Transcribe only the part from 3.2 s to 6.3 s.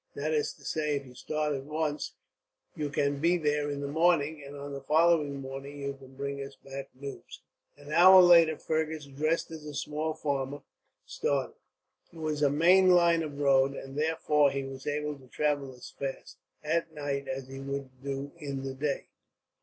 there in the morning; and on the following morning you can